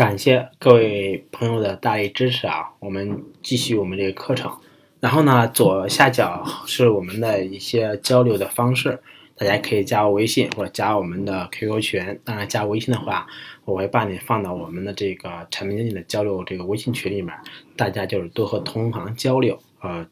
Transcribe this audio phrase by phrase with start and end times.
[0.00, 2.70] 感谢各位朋友的大力支持啊！
[2.78, 4.50] 我们继续我们这个课程。
[4.98, 8.98] 然后呢，左下角是我们的一些交流的方式，
[9.36, 12.20] 大家可以加我微信或者加我们的 QQ 群。
[12.24, 13.26] 当然，加微信的话，
[13.66, 17.34] 我会把你放到我们的这个产品经理的交流这个微信群里面，
[17.76, 20.06] 大家就是多和同行交流呃。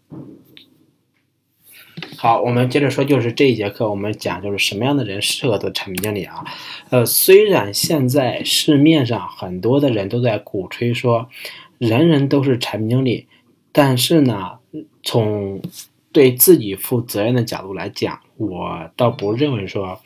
[2.21, 6.45] 好，我们接着说，就是这一节课我们讲就是什么样的人适合做产品经理啊？
[6.91, 11.29] 呃，虽然现在市面上很多的人都在鼓吹说，
[11.79, 13.29] 人人都是产品经理，
[13.71, 14.58] 但是呢，
[15.04, 15.63] 从
[16.11, 20.00] 对自己负责任的角度来讲，我倒不认为说，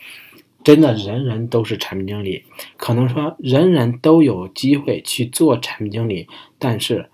[0.62, 2.44] 真的人人都是产品经理，
[2.76, 7.08] 可能说人人都有机会去做产品经理，但是。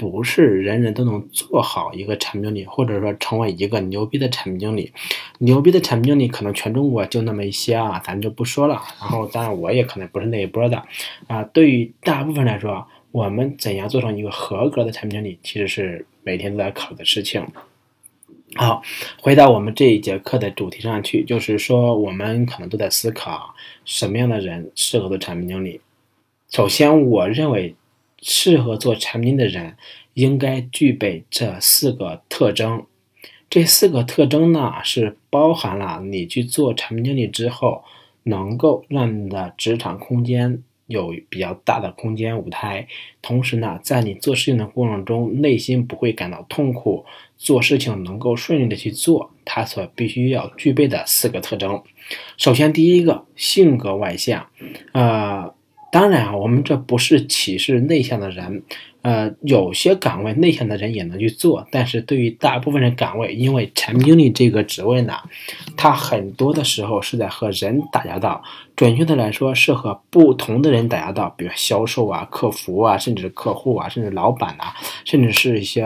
[0.00, 4.90] 不是人人都能做好一个产品经理，或者说成为一个牛逼的产品经理。
[5.40, 8.80] 牛逼的产品经理可能全中国就那么一些啊，咱就不说了。
[8.98, 10.82] 然后，当然我也可能不是那一波的
[11.26, 11.42] 啊。
[11.44, 17.46] 对于大部分来说，我们怎样做成一个合格的产品经理，其实是每天都在考虑的事情。
[18.56, 18.82] 好，
[19.20, 25.80] 回到我们这一节课的主题上去，就是说我们可能都在思考什么样的人适合做产品经理。
[26.50, 27.74] 首先，我认为。
[28.22, 29.76] 适合做产品的人
[30.14, 32.84] 应该具备这四个特征。
[33.48, 37.82] 这四个特征呢，是包含了你去做产品经理之后，
[38.22, 42.86] 能够让你的职场空间有比较大的空间舞台，
[43.20, 47.04] 同时呢，在你做事情的过程中，内心不会感到痛苦，
[47.36, 51.82] 做事情能够顺利的去做，它所必须要具备的四个特征。
[52.36, 54.46] 首先，第一个，性格外向，
[54.92, 55.52] 呃。
[55.92, 58.62] 当然啊，我们这不是歧视内向的人，
[59.02, 65.14] 呃，有些岗位内向的人也能去做，但是对于大部分人岗位，因为产品经理这个职位呢，
[65.76, 68.40] 它很多的时候是在和人打交道，
[68.76, 74.66] 准确的来说是和不同的人打交道，比如销售啊、客服啊，甚至客户啊，甚至老板呐，
[75.04, 75.84] 甚至是一些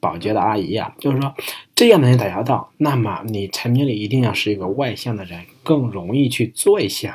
[0.00, 1.34] 保洁的阿姨呀，就是说
[1.74, 7.14] 这样的人打交道，那么你产品经理一定要是一个外向的人，更容易去做一些。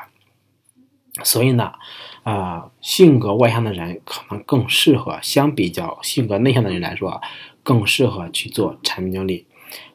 [1.24, 1.74] 所以呢。
[2.24, 7.22] 啊，性格外向的人可能更适合，相比较性格内向的人来说，
[7.64, 9.46] 更适合去做产品经理。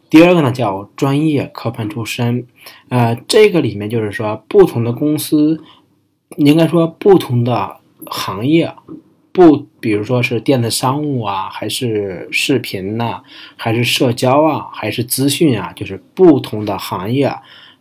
[0.09, 2.47] 第二个呢，叫专业科班出身。
[2.89, 5.63] 呃，这个里面就是说，不同的公司，
[6.37, 7.77] 应该说不同的
[8.07, 8.73] 行业，
[9.33, 13.23] 不，比如说是电子商务啊，还是视频呐，
[13.57, 17.33] 还是社交啊，还是资讯啊，就是不同的行业。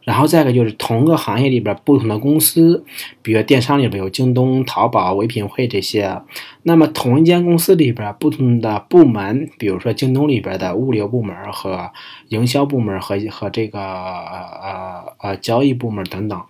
[0.06, 2.86] 然后再一个就是同个行业里边不同的公司，
[3.22, 6.22] 比如电商里边有京东、淘宝、唯品会这些。
[6.64, 11.92] 那么同一间公司里边不同的部门，比如说京东里边的物流部门和
[12.30, 16.42] 营销部门和和这个呃呃交易部门等等，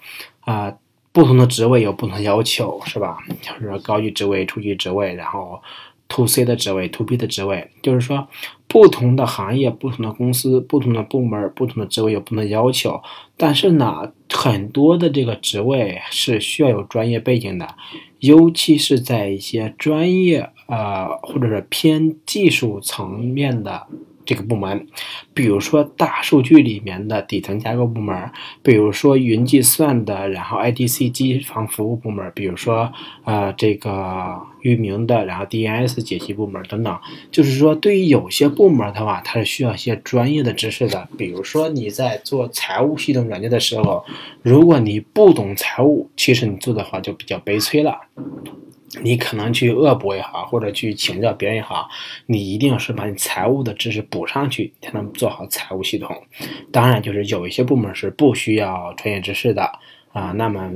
[0.42, 0.74] 啊，
[1.12, 3.18] 不同的职位有不同的要求，是吧？
[3.42, 5.62] 就是高级职位、初级职位，然后。
[6.08, 8.28] To C 的职位，to B 的职位，就是说，
[8.68, 13.02] 不同的行业、不同的公司、不同的部门、不同的职位有不同的要求。
[13.38, 17.76] 但是呢，很多的这个职位是需要有专业背景的，
[18.20, 23.88] 尤其是在一些专业呃，或者是偏技术层面的。
[24.26, 24.88] 这个部门，
[25.34, 28.32] 比如说大数据里面的底层架构部门，
[28.64, 32.92] 比如说云计算的，然后 IDC 机房服务部门，比如说
[33.24, 37.00] 呃这个域名的，然后 DNS 解析部门等等。
[37.32, 41.08] 就是说，对于有些部门的话，它是需要一些专业的知识的。
[41.18, 44.04] 比如说你在做财务系统软件的时候，
[44.42, 48.00] 如果你不懂财务，其实你做的话就比较悲催了。
[49.02, 51.90] 你可能去恶补也好，或者去请教别人也好，
[52.28, 56.16] 你一定是把你财务的知识补上去，才能做好财务系统。
[56.72, 59.64] 当然，就是有一些部门是不需要专业知识的
[60.14, 60.72] 啊，那么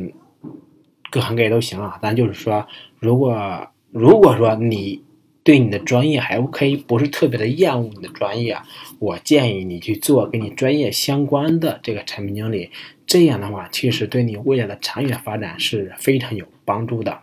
[1.10, 1.98] 各行各业都行啊。
[2.02, 2.68] 但就是说，
[3.00, 5.04] 如果如果说你
[5.44, 8.58] 对你的专业还可以，不是特别的厌恶你的专业，
[9.00, 12.70] 我建议你去做跟你专业相关的这个产品经理。
[13.08, 17.20] 这样的话，其实对你未来的长远发展是非常有帮助的。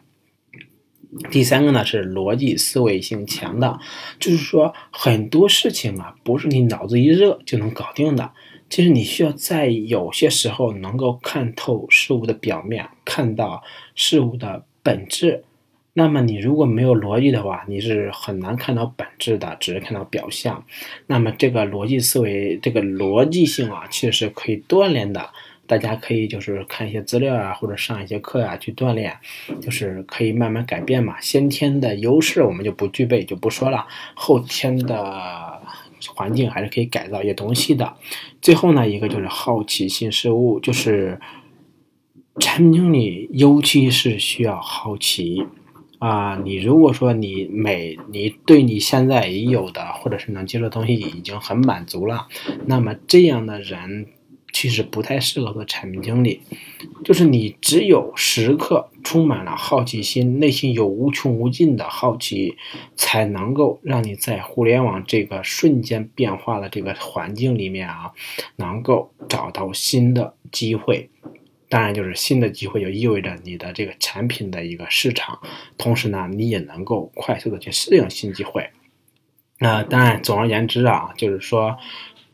[1.30, 3.78] 第三个呢是逻辑思维性强的，
[4.18, 8.32] 就是说很多事情啊，不是你脑子一热就能搞定的。
[8.68, 13.62] 其实你需要在有些时候能够看透事物的表面，看到
[13.94, 15.44] 事物的本质。
[15.92, 20.64] 那么你如果没有逻辑的话，你是很难看到本质的，只是看到表象。
[21.06, 25.30] 那么这个逻辑思维，这个逻辑性啊，其实是可以锻炼的。
[25.66, 29.16] 大家可以就是看一些资料啊，或者上一些课啊，去锻炼，
[29.60, 31.20] 就是可以慢慢改变嘛。
[31.20, 33.86] 先天的优势我们就不具备，就不说了。
[34.14, 35.60] 后天的
[36.14, 37.94] 环境还是可以改造一些东西的。
[38.40, 41.20] 最后呢，一个就是好奇心事物，就是
[42.38, 45.46] 产品经理尤其是需要好奇
[45.98, 52.28] 啊，你如果说你每你对你现在已有的或者是能接受的东西已经很满足了，
[52.66, 54.06] 那么这样的人
[54.52, 56.40] 其实不太适合做产品经理。
[57.04, 62.56] 就是你只有时刻充满了好奇心，内心有无穷无尽的好奇，
[62.96, 68.12] 才能够让你在互联网这个瞬间变化的这个环境里面啊，
[68.56, 71.10] 能够找到新的机会。
[71.68, 75.40] 当然，就是新的机会就意味着你的这个产品的一个市场，
[75.76, 78.70] 同时呢，你也能够快速的去适应新机会。
[79.58, 81.76] 那当然，总而言之啊，就是说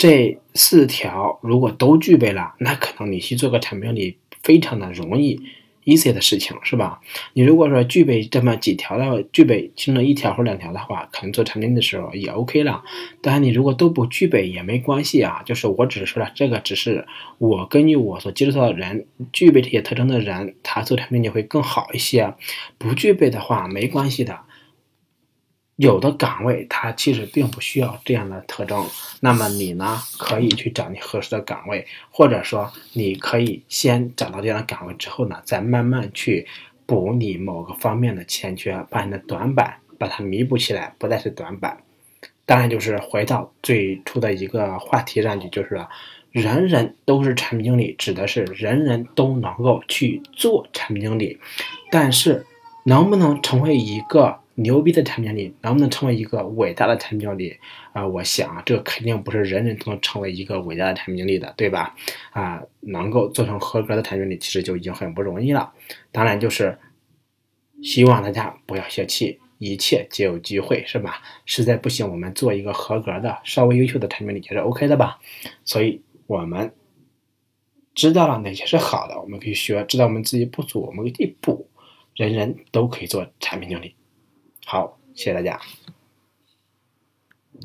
[0.03, 5.41] 这四条如果都具备了，那可能你去做个产品经理非常的容易。
[5.85, 7.01] easy 的事情是吧？
[7.35, 12.83] 你如果说具备这么几条的，具备其中一条或两条的话，可能做产品的时候也 OK 了。
[13.21, 15.41] 当然，你如果都不具备也没关系啊。
[15.45, 17.07] 就是我只是说了，这个只是
[17.39, 22.35] 我根据我所接触到的人，具备这些特征的人，他做产品经理会更好一些。
[22.77, 24.41] 不具备的话没关系的。
[25.83, 28.87] 有的岗位它其实并不需要这样的特征，
[29.19, 36.47] 那么你呢可以去找你合适的岗位，或者说你可以先找到这样的岗位之后呢，再慢慢去
[36.87, 41.77] 补你某个方面的欠缺，把你的短板把它弥补起来，不再是短板。
[42.47, 45.85] 当然就是回到最初的一个话题上去，就是
[46.31, 51.41] 人人都是产品经理，指的是人人都能够去做产品经理，
[51.91, 52.47] 但是
[52.85, 54.39] 能不能成为一个？
[54.55, 57.57] 牛逼的产品经理能不能成为一个伟大的产品经理
[57.93, 58.07] 啊？
[58.07, 61.95] 我想啊，这肯定不是人人都能成为一个伟大的产品经理的，对吧？
[62.33, 65.73] 啊，能够做成合格的产品经理，其实就已经很不容易了。
[66.11, 66.79] 当然，就是
[67.83, 71.23] 希望大家不要泄气，一切皆有机会，是吧？
[71.47, 75.19] 实在不行，我们做一个合格的、稍微优秀的产品经理也是 OK 的吧？
[75.65, 76.73] 所以，我们
[77.95, 81.69] 知道了哪些是好的，我们可以学；知道我们自己不足，我们可以补。
[82.15, 83.95] 人人都可以做产品经理。
[84.65, 85.61] 好谢谢大家。